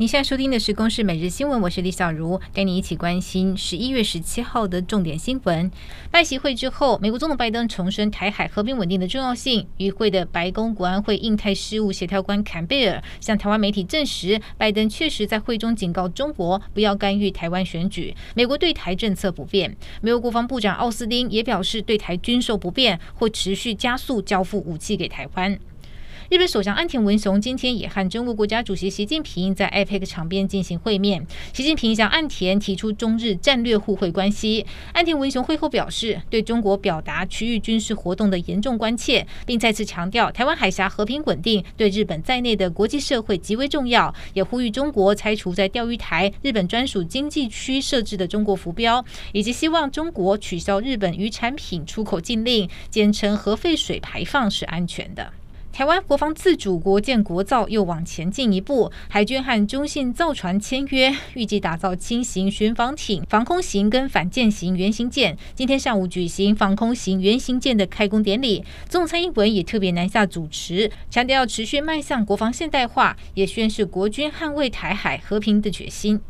[0.00, 5.68] 你现在收听的是《公视每日新闻》，我是李小茹，带你一起关心十一月十七号的重点新闻。
[6.08, 9.66] 拜习会之后，美国总统拜登重申台海和平稳定的重要性。
[9.78, 19.76] 与会的白宫国安会印太事务协调官坎贝尔向台湾媒体证实，拜登确实在会中警告中国不要干预台湾选举，美国对台政策不变。
[20.00, 25.58] 美国国防部长奥斯汀也表示，对台军售不变，会持续加速交付武器给台湾。
[26.30, 31.26] 日本首相岸田文雄今天也和中国国家主席习近平在 APEC 场边进行会面。
[31.54, 34.66] 习近平向岸田提出中日战略互惠关系。
[34.92, 49.02] 岸田文雄会后表示，对中国表达区域军事活动的严重关切，并再次强调台湾海峡和平稳定对日本在内的国际社会极为重要，也呼吁中国拆除在钓鱼台日本专属经济区设置的中国浮标，
[49.32, 55.32] 以及希望中国取消日本渔产品出口禁令，坚称核废水排放是安全的。
[55.78, 65.38] 台湾国防自主、国建国造又往前进一步，海军和中信造船签约，预计打造轻型巡防艇、防空型跟反舰型原型舰。
[65.54, 76.20] 今天上午举行防空型原型舰的开工典礼，总统蔡英文也特别南下主持，强调要持续迈向国防现代化，也宣示国军捍卫台海和平的决心。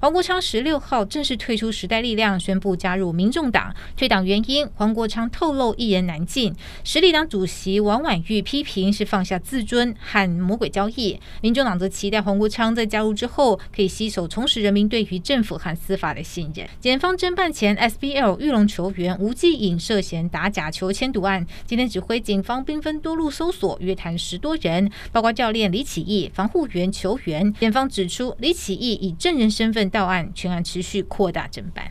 [0.00, 3.74] 黄国昌十六号正式退出时代力量，宣布加入民众党。
[3.96, 6.54] 退党原因，黄国昌透露一言难尽。
[6.84, 11.18] 实力党主席王婉玉批评是放下自尊和魔鬼交易。
[11.40, 16.64] 民众党则期待黄国昌在加入之后，可以携手重拾人民对于政府和司法的信任。
[16.78, 27.52] 检方侦办前 SBL 玉龙球员吴继颖涉嫌打假球签赌案，今天指挥警方兵分多路搜索，约谈十多人，包括教练李启义、防护员、球员。
[27.58, 29.87] 检方指出，李启义以证人身份。
[29.88, 31.90] 到案，全案持续扩大侦办。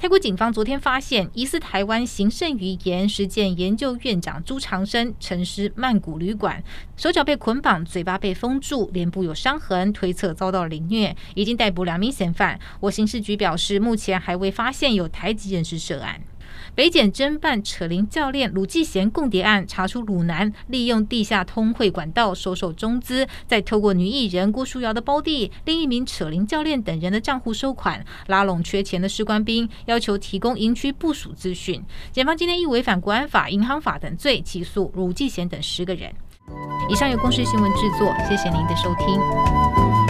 [0.00, 6.62] 泰国警方昨天发现，疑似台湾行胜语言实践研究院长朱长生沉尸曼谷旅馆，
[6.96, 12.60] 手脚被捆绑，嘴巴被封住，脸部有伤痕，推测遭到凌虐，已经逮捕两名嫌犯。
[12.78, 16.20] 我刑事局表示，目前还未发现有台籍人士涉案。
[16.74, 31.82] 北检侦办扯铃教练鲁继贤共谍案，查出鲁男利用地下通汇管道收受中资，再透过女艺人郭书瑶的胞弟、另一名扯铃教练等人的账户收款，拉拢缺钱的士官兵，要求提供营区部署资讯。
[32.12, 36.12] 检方今天亦违反国安法、银行法等罪起诉鲁继贤等十个人。
[36.88, 40.07] 以上由公视新闻制作，谢谢您的收听。